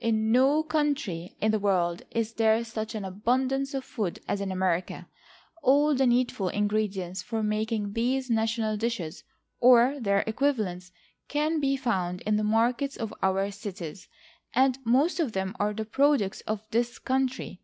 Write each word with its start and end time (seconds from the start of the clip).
In 0.00 0.32
no 0.32 0.62
country 0.62 1.36
in 1.42 1.50
the 1.50 1.58
world 1.58 2.00
is 2.12 2.32
there 2.32 2.64
such 2.64 2.94
an 2.94 3.04
abundance 3.04 3.74
of 3.74 3.84
food 3.84 4.20
as 4.26 4.40
in 4.40 4.50
America; 4.50 5.06
all 5.62 5.94
the 5.94 6.06
needful 6.06 6.48
ingredients 6.48 7.20
for 7.20 7.42
making 7.42 7.92
these 7.92 8.30
national 8.30 8.78
dishes, 8.78 9.22
or 9.60 10.00
their 10.00 10.20
equivalents, 10.20 10.92
can 11.28 11.60
be 11.60 11.76
found 11.76 12.22
in 12.22 12.36
the 12.38 12.42
markets 12.42 12.96
of 12.96 13.12
our 13.22 13.50
cities, 13.50 14.08
and 14.54 14.78
most 14.86 15.20
of 15.20 15.32
them 15.32 15.54
are 15.60 15.74
the 15.74 15.84
products 15.84 16.40
of 16.46 16.64
this 16.70 16.98
country. 16.98 17.60